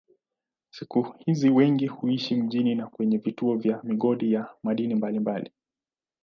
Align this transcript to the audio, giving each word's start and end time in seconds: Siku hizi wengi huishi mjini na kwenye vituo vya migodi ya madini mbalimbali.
Siku 0.69 1.15
hizi 1.25 1.49
wengi 1.49 1.87
huishi 1.87 2.35
mjini 2.35 2.75
na 2.75 2.87
kwenye 2.87 3.17
vituo 3.17 3.55
vya 3.55 3.79
migodi 3.83 4.33
ya 4.33 4.47
madini 4.63 4.95
mbalimbali. 4.95 5.51